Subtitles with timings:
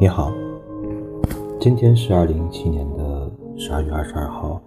[0.00, 0.32] 你好，
[1.58, 4.58] 今天是二零一七年的十二月二十二号，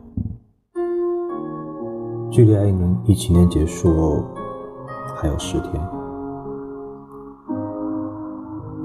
[2.30, 4.24] 距离二零一七年结束
[5.16, 5.74] 还有十天。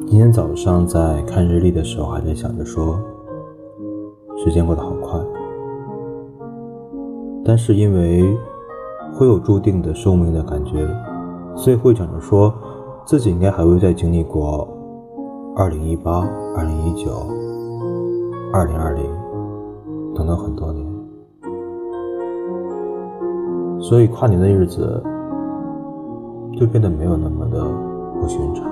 [0.06, 2.98] 今天早上在看日历的时候，还在想着说，
[4.42, 5.20] 时间过得好快，
[7.44, 8.24] 但是因为
[9.12, 10.88] 会有注定的寿命的感觉，
[11.54, 12.50] 所以会想着说
[13.04, 14.66] 自己应该还会再经历过。
[15.58, 16.24] 二零一八、
[16.56, 17.10] 二零一九、
[18.52, 19.04] 二零二零，
[20.14, 20.86] 等等很多年，
[23.80, 25.02] 所以跨年的日子
[26.56, 27.64] 就变得没有那么的
[28.20, 28.70] 不寻常。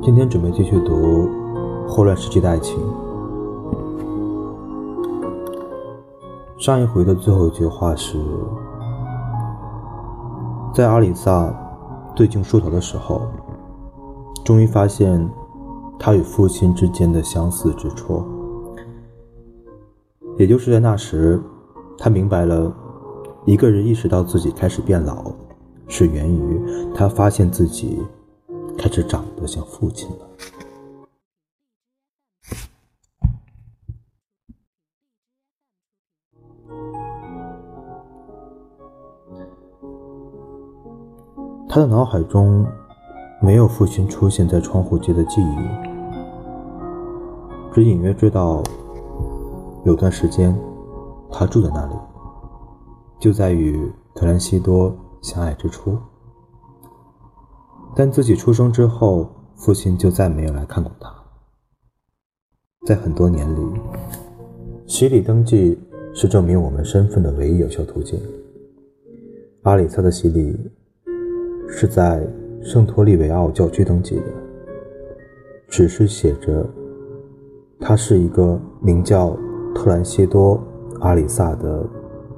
[0.00, 0.94] 今天准备继续读
[1.86, 2.78] 《霍乱时期的爱情》，
[6.64, 8.18] 上一回的最后一句话是，
[10.72, 11.54] 在阿里萨。
[12.14, 13.22] 对镜梳头的时候，
[14.44, 15.28] 终于发现
[15.98, 18.24] 他与父亲之间的相似之处。
[20.38, 21.42] 也就是在那时，
[21.98, 22.74] 他明白了，
[23.44, 25.32] 一个人意识到自己开始变老，
[25.86, 26.60] 是源于
[26.94, 28.02] 他发现自己
[28.78, 30.16] 开始长得像父亲了。
[41.72, 42.66] 他的脑海中
[43.40, 45.56] 没有父亲出现在窗户街的记忆，
[47.72, 48.60] 只隐约知道
[49.84, 50.52] 有段时间
[51.30, 51.94] 他住在那里，
[53.20, 55.96] 就在与特兰西多相爱之初。
[57.94, 61.08] 但自己出生之后，父亲就再没有来看过他。
[62.84, 63.80] 在很多年里，
[64.88, 65.78] 洗礼登记
[66.14, 68.20] 是证明我们身份的唯一有效途径。
[69.62, 70.58] 阿里萨的洗礼。
[71.72, 72.20] 是在
[72.60, 74.24] 圣托利维奥教区登记的，
[75.68, 76.68] 只是写着
[77.78, 79.34] 他是一个名叫
[79.74, 80.62] 特兰西多
[81.00, 81.88] 阿里萨的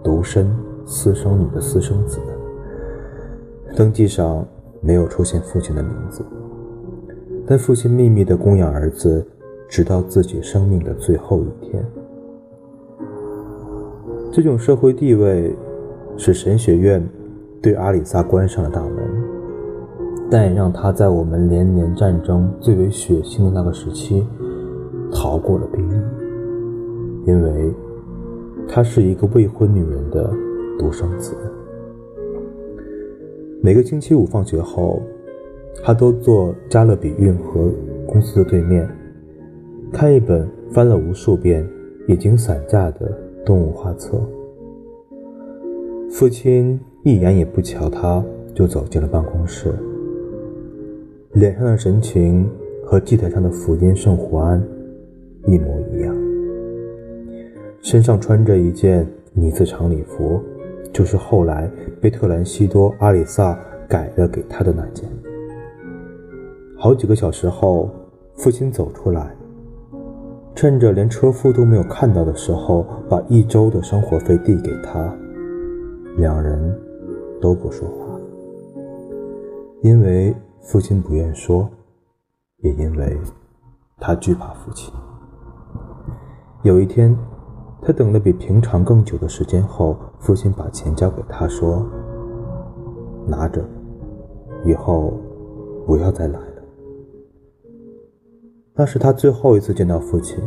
[0.04, 0.54] 独生
[0.86, 2.20] 私生女的私生子。
[3.74, 4.46] 登记上
[4.80, 6.22] 没有出现父亲的名字，
[7.46, 9.26] 但父亲秘密的供养儿子，
[9.66, 11.84] 直到自己生命的最后一天。
[14.30, 15.56] 这种社会地位，
[16.16, 17.02] 使神学院。
[17.62, 19.01] 对阿里萨关上了大门，
[20.32, 24.26] 但也让他在我们连年战争最为血腥的那个时期
[25.12, 25.93] 逃过了兵役，
[27.26, 27.70] 因为
[28.66, 30.32] 他是一个未婚女人的
[30.78, 31.37] 独生子。
[33.60, 35.03] 每个星期五放学后，
[35.84, 37.70] 他都坐加勒比运河
[38.06, 38.88] 公司的对面，
[39.93, 41.69] 看一本翻了无数遍、
[42.09, 43.12] 已经散架的
[43.44, 44.19] 动物画册。
[46.10, 46.81] 父亲。
[47.04, 49.75] 一眼也不瞧他，就走进了办公室。
[51.32, 52.48] 脸上的神情
[52.84, 54.62] 和祭台上的福音圣胡安
[55.47, 56.15] 一模一样。
[57.81, 60.41] 身上穿着一件呢子长礼服，
[60.93, 61.70] 就是后来
[62.00, 65.09] 被特兰西多阿里萨改了给他的那件。
[66.76, 67.88] 好几个小时后，
[68.34, 69.34] 父亲走出来，
[70.54, 75.12] 趁着连车夫都没有看到的时候，把一周的生活费递给他。
[76.19, 76.72] 两人。
[77.41, 78.20] 都不说话，
[79.81, 81.68] 因为父亲不愿说，
[82.58, 83.18] 也因为
[83.98, 84.94] 他惧怕父亲。
[86.62, 87.16] 有一天，
[87.82, 91.84] 他等了比平常更久的时间后，父亲把钱交给他说
[93.26, 93.64] ：“拿着，
[94.64, 95.12] 以后
[95.84, 96.62] 不要再来了。”
[98.74, 100.38] 那是他最后一次见到父亲，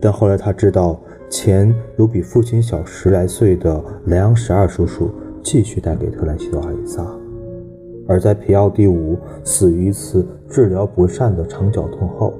[0.00, 0.98] 但后来他知道，
[1.30, 5.10] 钱有比父亲小十来岁的莱昂十二叔叔。
[5.44, 7.06] 继续带给特兰西多阿里萨，
[8.08, 12.32] 而在皮奥第五死于一次治疗不善的肠绞痛后，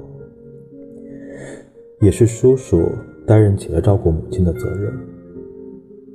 [1.99, 2.81] 也是叔叔
[3.25, 4.93] 担任起了照顾母亲的责任。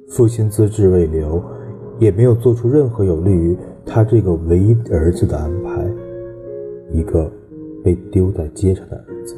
[0.09, 1.43] 父亲资质未留，
[1.99, 5.87] 也没有做出任何有利于他这个唯一儿子的安排，
[6.93, 7.31] 一个
[7.85, 9.35] 被丢在街上的儿子。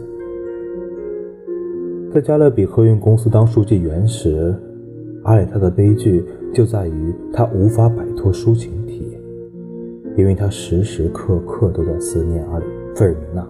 [2.12, 4.54] 在加勒比货运公司当书记员时，
[5.24, 6.24] 阿里萨的悲剧。
[6.54, 8.83] 就在于他无法摆脱抒情，
[10.16, 12.64] 因为他时时刻刻都在思念阿里
[12.94, 13.46] 费尔明娜，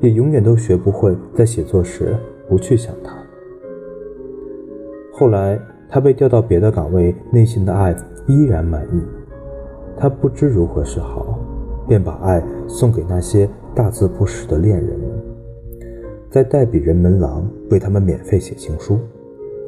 [0.00, 2.16] 也永远都学不会在写作时
[2.48, 3.12] 不去想他。
[5.12, 5.58] 后来
[5.88, 7.94] 他被调到别的岗位，内心的爱
[8.26, 9.00] 依然满意，
[9.96, 11.38] 他不知如何是好，
[11.88, 15.08] 便把爱送给那些大字不识的恋人们，
[16.28, 18.98] 在代笔人门廊为他们免费写情书，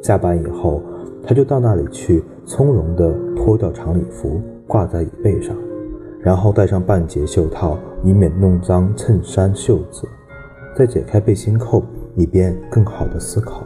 [0.01, 0.81] 下班以后。
[1.21, 5.55] 他就到那里去，从容地脱掉长礼服，挂在椅背上，
[6.21, 10.07] 然后戴上半截袖套，以免弄脏衬衫袖子，
[10.75, 11.83] 再解开背心扣，
[12.15, 13.63] 以便更好的思考。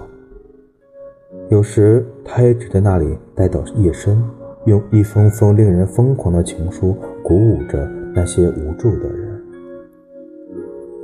[1.50, 4.24] 有时，他也只在那里待到夜深，
[4.66, 9.42] 用一封封令人疯狂的情书鼓舞着那些无助的人。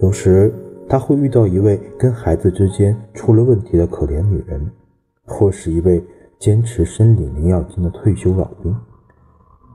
[0.01, 0.53] 有时，
[0.87, 4.71] 他会遇到一位跟孩子之间出了问题的可怜女人，
[5.25, 6.03] 或是一位
[6.39, 8.75] 坚持申领领养金的退休老兵，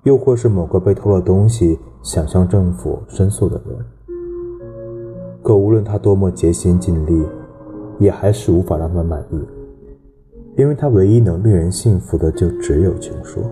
[0.05, 3.77] 又或是某个被偷了东西想向政府申诉的人。
[5.43, 7.27] 可无论他多么竭心尽力，
[7.99, 9.41] 也还是无法让他们满意。
[10.56, 13.43] 因为他唯一能令人信服的就只有情书，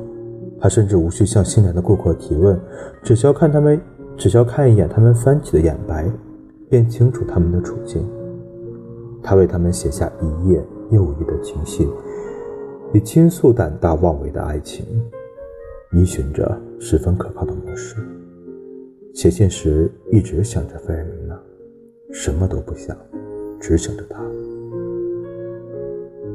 [0.60, 2.58] 他甚至无需向新来的顾客提问，
[3.02, 3.80] 只需要看他们，
[4.16, 6.08] 只需要看一眼他们翻起的眼白，
[6.70, 8.06] 便清楚他们的处境。
[9.22, 11.88] 他为他们写下一页又一页的情信，
[12.92, 14.86] 以倾诉胆大妄为的爱情，
[15.92, 17.96] 依循着十分可靠的模式。
[19.14, 21.38] 写信时一直想着费尔明娜，
[22.10, 22.96] 什么都不想，
[23.60, 24.20] 只想着他。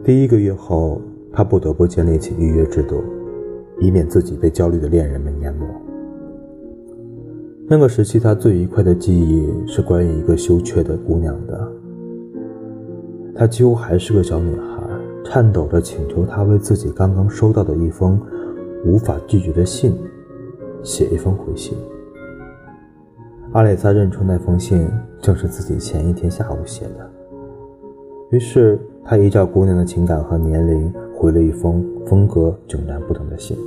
[0.03, 1.01] 第一个月后，
[1.33, 3.03] 他不得不建立起预约制度，
[3.79, 5.65] 以免自己被焦虑的恋人们淹没。
[7.67, 11.71] 那个时期，他最愉快的记忆是关于一个羞怯的姑娘的。
[13.35, 14.81] 她几乎还是个小女孩，
[15.25, 18.19] 颤抖着请求他为自己刚刚收到的一封
[18.85, 19.95] 无法拒绝的信
[20.83, 21.77] 写一封回信。
[23.53, 24.87] 阿蕾萨认出那封信
[25.21, 27.09] 正是自己前一天下午写的，
[28.31, 28.79] 于是。
[29.09, 33.57] 他依照姑娘的情感和年龄回了一封风格迥然不同的信，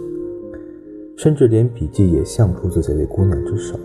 [1.16, 3.78] 甚至连笔记也像出自这位姑娘之手，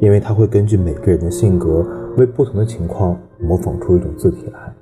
[0.00, 1.86] 因为他会根据每个人的性格，
[2.16, 4.74] 为不同的情况模仿出一种字体来。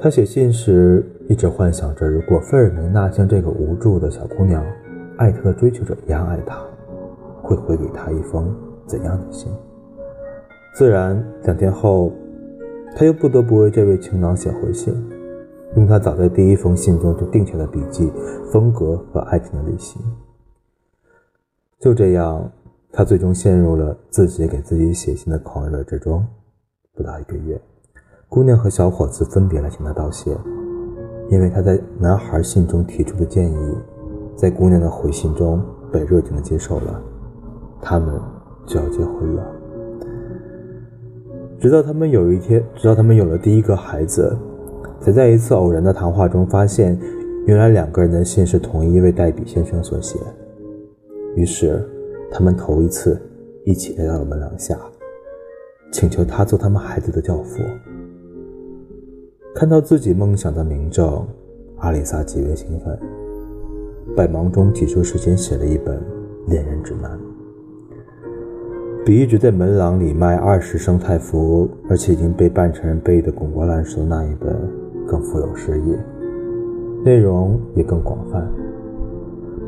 [0.00, 4.64] 他写信时一直幻想着，如果费尔明娜像这个无助的小姑娘，
[5.16, 6.58] 艾特追求者一样爱他，
[7.42, 8.54] 会回给他一封
[8.86, 9.52] 怎样的信？
[10.74, 12.12] 自然，两天后。
[12.96, 14.94] 他又不得不为这位情郎写回信，
[15.74, 18.12] 用他早在第一封信中就定下的笔记、
[18.52, 20.00] 风格和爱情的类型。
[21.80, 22.48] 就这样，
[22.92, 26.24] 他最终陷入了自己给自己写信的狂热之中。
[26.94, 27.60] 不到一个月，
[28.28, 30.32] 姑娘和小伙子分别来向他道谢，
[31.30, 33.74] 因为他在男孩信中提出的建议，
[34.36, 37.02] 在姑娘的回信中被热情的接受了，
[37.80, 38.14] 他们
[38.66, 39.46] 就要结婚了。
[41.58, 44.36] 直到他们有一天，直到他们有了第一个孩子，
[45.00, 46.98] 才在一次偶然的谈话中发现，
[47.46, 50.18] 原来两个人的信是同一位代笔先生所写。
[51.36, 51.82] 于是，
[52.30, 53.18] 他们头一次
[53.64, 54.78] 一起来到了门廊下，
[55.90, 57.62] 请求他做他们孩子的教父。
[59.54, 61.24] 看到自己梦想的明证，
[61.78, 62.98] 阿里萨极为兴奋，
[64.16, 66.02] 百忙中挤出时间写了一本
[66.48, 67.16] 恋人指南。
[69.06, 74.56] 比一直在门廊里卖二十生态服，而且已经被半成人背得滚瓜烂熟的那一本
[75.06, 75.96] 更富有诗意，
[77.04, 78.44] 内容也更广泛。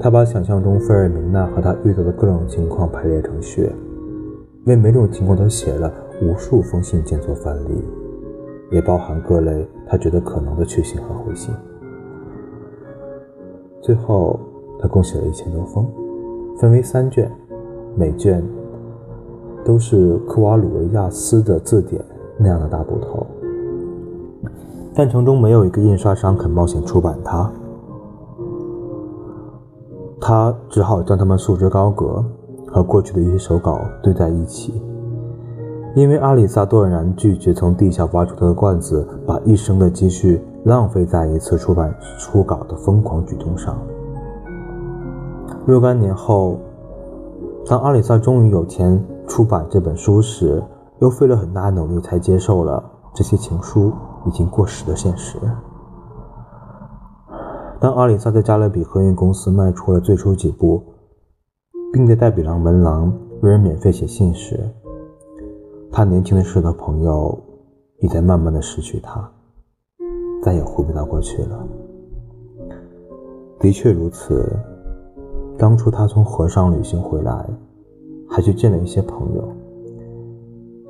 [0.01, 3.71] 他把想象中费尔明娜和他遇到的各种情况排列成序，
[4.65, 7.85] 为每种情况都写了无数封信件做范例，
[8.71, 11.55] 也包含各类他觉得可能的去信和回信。
[13.81, 14.39] 最后，
[14.81, 15.87] 他共写了一千多封，
[16.59, 17.31] 分为三卷，
[17.97, 18.45] 每卷。
[19.65, 22.01] 都是科瓦鲁维亚斯的字典
[22.39, 23.27] 那样的大部头，
[24.95, 27.51] 但城中没有一个印刷商肯冒险出版它。
[30.21, 32.25] 他只好将它们束之高阁，
[32.69, 34.81] 和过去的一些手稿堆在一起。
[35.97, 43.75] 因为阿里萨断然拒绝从地下挖出他的罐子，把一生的积蓄浪费在一次出版初稿的疯狂举动上。
[45.65, 46.59] 若干年后，
[47.67, 49.03] 当阿里萨终于有钱。
[49.27, 50.63] 出版这本书时，
[51.01, 52.81] 又费了很大努力才接受了
[53.13, 53.91] 这些情书
[54.25, 55.37] 已经过时的现实。
[57.81, 60.81] 当阿里萨在加勒比河运公司迈出了最初几步，
[61.93, 64.61] 并在戴比朗门廊为人免费写信时，
[65.97, 67.43] 他年轻的时候的朋友
[68.01, 69.33] 已在慢慢的失去他，
[70.43, 71.67] 再也回不到过去了。
[73.59, 74.47] 的确如此，
[75.57, 77.49] 当初他从河上旅行回来。
[78.29, 79.49] 还去见了一些朋友，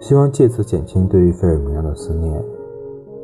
[0.00, 2.44] 希望借此减轻对于费尔明娜的思念。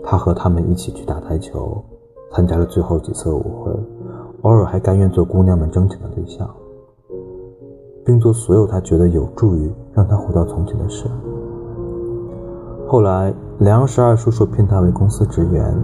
[0.05, 1.83] 他和他们一起去打台球，
[2.31, 3.73] 参加了最后几次舞会，
[4.43, 6.49] 偶尔还甘愿做姑娘们争抢的对象，
[8.05, 11.09] 并做所有他觉得有助于让他回到从前的事。
[12.93, 15.75] 后来，梁十二叔叔聘他为公司职员，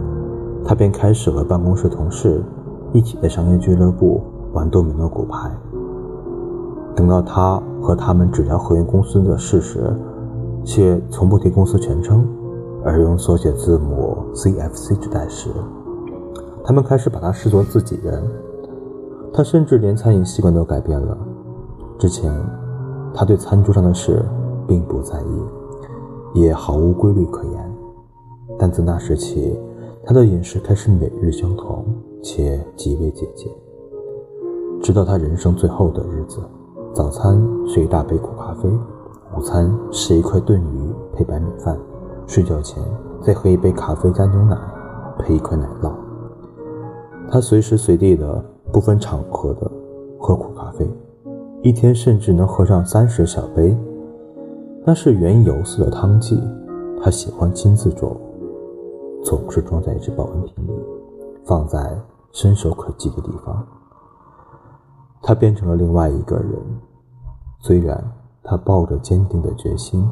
[0.63, 2.45] 他便开始和办公室同事
[2.93, 4.23] 一起在商业俱乐部
[4.53, 5.51] 玩多米诺骨牌。
[6.95, 9.91] 等到他和他们只聊合营公司的事时，
[10.63, 12.29] 却从不提公司全称，
[12.85, 15.49] 而用缩写字母 CFC 指代时，
[16.63, 18.23] 他们开始把他视作自己人。
[19.33, 21.17] 他甚至连餐饮习惯都改变了。
[21.99, 22.31] 之前，
[23.15, 24.23] 他对餐桌上的事
[24.67, 25.43] 并不在意，
[26.41, 27.75] 也毫无规律可言。
[28.59, 29.59] 但自那时起，
[30.05, 31.85] 他的饮食开始每日相同，
[32.23, 33.51] 且极为节俭。
[34.83, 36.41] 直到他人生最后的日子，
[36.93, 38.69] 早餐是一大杯苦咖啡，
[39.37, 41.79] 午餐是一块炖鱼配白米饭，
[42.27, 42.83] 睡觉前
[43.23, 44.57] 再喝一杯咖啡加牛奶，
[45.19, 45.93] 配一块奶酪。
[47.31, 48.45] 他随时随地的。
[48.71, 49.71] 不分场合的
[50.19, 50.87] 喝苦咖啡，
[51.63, 53.75] 一天甚至能喝上三十小杯。
[54.89, 56.43] 那是原油似的汤剂，
[56.99, 58.19] 他喜欢亲自做，
[59.23, 60.73] 总是装在一只保温瓶里，
[61.45, 61.95] 放在
[62.33, 63.63] 伸手可及的地方。
[65.21, 66.55] 他变成了另外一个人，
[67.61, 68.03] 虽然
[68.43, 70.09] 他抱着坚定的决心，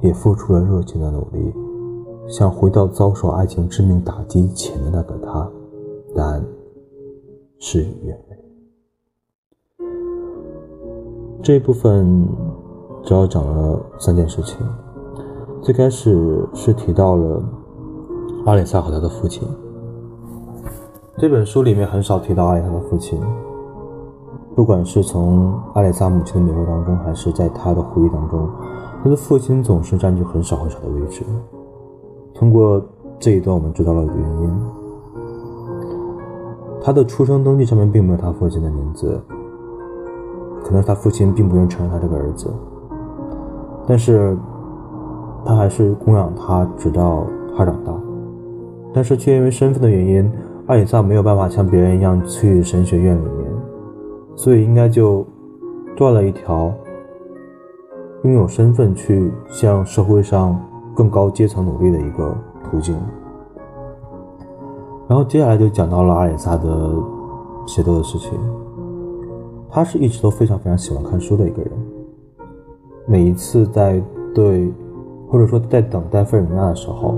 [0.00, 1.52] 也付出了热情的努力，
[2.28, 5.50] 想回到遭受爱情致命打击前的那个他，
[6.14, 6.40] 但。
[7.58, 8.36] 事与愿违。
[11.42, 12.28] 这部分
[13.06, 14.58] 主要讲了三件事情。
[15.62, 17.40] 最开始是提到了
[18.46, 19.48] 阿里萨和他的父亲。
[21.16, 23.20] 这本书里面很少提到阿里萨的父亲，
[24.56, 28.50] 不管是从阿里萨母亲的描述当中，还是在他的回忆当中，
[29.04, 31.22] 他的父亲总是占据很少很少的位置。
[32.34, 32.82] 通过
[33.20, 34.60] 这一段，我们知道了原因。
[36.82, 39.20] 他的出生登记上面并没有他父亲的名字，
[40.64, 42.52] 可能他父亲并不愿承认他这个儿子，
[43.86, 44.36] 但是
[45.44, 47.24] 他还是供养他直到
[47.56, 47.92] 他长大，
[48.92, 50.32] 但是却因为身份的原因，
[50.66, 53.46] 阿里萨没有办法像别人一样去神学院里面，
[54.34, 55.24] 所以应该就
[55.96, 56.72] 断了一条
[58.24, 60.60] 拥有身份去向社会上
[60.94, 62.36] 更高阶层努力的一个
[62.68, 62.96] 途径。
[65.08, 66.92] 然后接下来就讲到了阿里萨的
[67.66, 68.32] 写作的事情。
[69.70, 71.70] 他是一直都非常非常喜欢看书的一个人。
[73.06, 74.02] 每一次在
[74.34, 74.72] 对，
[75.30, 77.14] 或者说在等待费尔明娜的时候，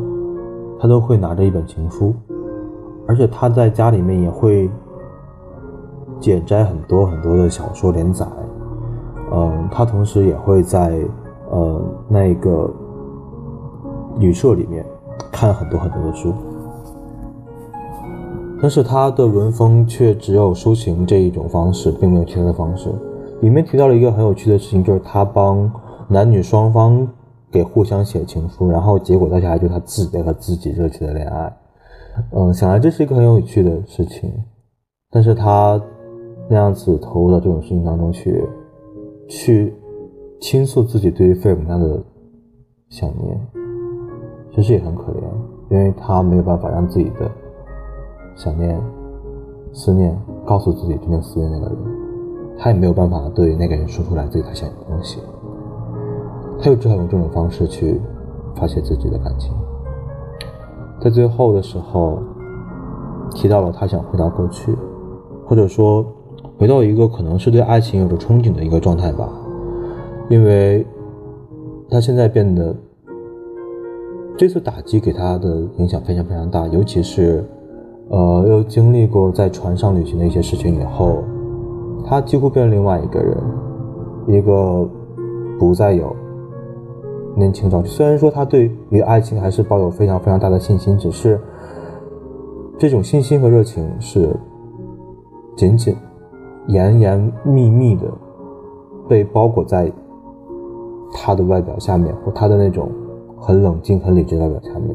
[0.79, 2.15] 他都会拿着一本情书，
[3.07, 4.71] 而且他在家里面也会
[6.21, 8.27] 剪摘很多很多的小说连载。
[9.33, 11.01] 嗯，他同时也会在
[11.51, 12.71] 呃那个
[14.19, 14.85] 旅社里面
[15.33, 16.33] 看很多很多的书。
[18.61, 22.91] 但是他的文风却只有抒情这一种方式，并没有其他的方式。
[23.41, 25.71] 里面提到了一个很有趣的事情，就是他帮
[26.09, 27.07] 男女双方
[27.51, 31.57] 给互相写情书，然后结果到下来就是他自己在和自己热情的恋爱。
[32.33, 34.33] 嗯，想来这是一个很有趣的事情。
[35.11, 35.81] 但是他
[36.49, 38.45] 那样子投入到这种事情当中去，
[39.29, 39.75] 去
[40.41, 42.03] 倾诉自己对于费尔明娜的
[42.89, 43.41] 想念，
[44.55, 45.23] 其实也很可怜，
[45.71, 47.31] 因为他没有办法让自己的。
[48.37, 48.81] 想念、
[49.73, 50.17] 思念，
[50.47, 51.77] 告诉自己真正思念那个人，
[52.59, 55.21] 他也没有办法对那个人说出来自己他想的东西，
[56.59, 58.01] 他就只好用这种方式去
[58.57, 59.53] 发泄自己的感情。
[61.01, 62.19] 在最后的时候，
[63.31, 64.77] 提到了他想回到过去，
[65.47, 66.05] 或者说
[66.59, 69.29] 回到一个可能是对爱情有着憧憬的一个状态吧，
[70.29, 70.85] 因为
[71.89, 72.75] 他现在变得
[74.37, 77.45] 这次打击给他的影响非常非常大，尤其是。
[78.11, 81.23] 呃，又经历过在船上旅行的一些事情以后，
[82.05, 83.37] 他几乎变成另外一个人，
[84.27, 84.89] 一个
[85.59, 86.15] 不再有
[87.37, 87.89] 年轻朝气。
[87.89, 91.41] 虽然说他对于爱情还是抱有非常非常大的信心，只是
[92.79, 94.35] 这种信心和热情是
[95.57, 95.95] 紧紧、
[96.69, 98.07] 严严密密的
[99.09, 99.93] 被包裹在
[101.13, 102.91] 他的外表下面，或他的那种
[103.39, 104.95] 很冷静、很理智的外表下面。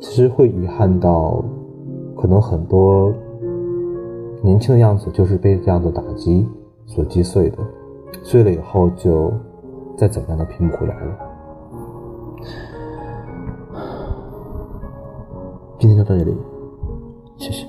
[0.00, 1.44] 其实会遗憾到，
[2.16, 3.12] 可能很多
[4.42, 6.48] 年轻的样子就是被这样的打击
[6.86, 7.58] 所击碎的，
[8.22, 9.32] 碎了以后就
[9.96, 11.16] 再怎么样都拼不回来了。
[15.78, 16.36] 今天就到这里，
[17.36, 17.66] 谢谢。